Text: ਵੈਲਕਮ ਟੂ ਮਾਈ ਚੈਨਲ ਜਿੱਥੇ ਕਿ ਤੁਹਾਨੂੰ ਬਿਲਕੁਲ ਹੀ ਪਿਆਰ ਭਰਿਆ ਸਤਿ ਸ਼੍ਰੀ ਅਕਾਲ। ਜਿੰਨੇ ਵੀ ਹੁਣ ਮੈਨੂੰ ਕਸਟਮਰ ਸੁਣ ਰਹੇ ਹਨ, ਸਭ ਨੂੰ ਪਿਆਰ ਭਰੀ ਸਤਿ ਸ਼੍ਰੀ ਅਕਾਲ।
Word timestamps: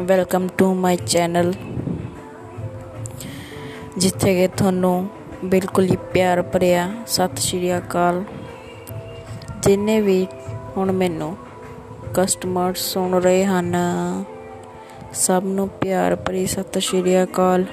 ਵੈਲਕਮ 0.00 0.46
ਟੂ 0.58 0.72
ਮਾਈ 0.74 0.96
ਚੈਨਲ 0.96 1.52
ਜਿੱਥੇ 3.98 4.34
ਕਿ 4.34 4.46
ਤੁਹਾਨੂੰ 4.48 5.08
ਬਿਲਕੁਲ 5.44 5.84
ਹੀ 5.84 5.96
ਪਿਆਰ 6.12 6.42
ਭਰਿਆ 6.42 6.88
ਸਤਿ 7.06 7.40
ਸ਼੍ਰੀ 7.40 7.76
ਅਕਾਲ। 7.78 8.22
ਜਿੰਨੇ 9.62 10.00
ਵੀ 10.00 10.26
ਹੁਣ 10.76 10.92
ਮੈਨੂੰ 10.92 11.36
ਕਸਟਮਰ 12.14 12.74
ਸੁਣ 12.74 13.20
ਰਹੇ 13.20 13.44
ਹਨ, 13.44 13.76
ਸਭ 15.14 15.42
ਨੂੰ 15.46 15.68
ਪਿਆਰ 15.80 16.16
ਭਰੀ 16.16 16.46
ਸਤਿ 16.46 16.80
ਸ਼੍ਰੀ 16.80 17.22
ਅਕਾਲ। 17.22 17.64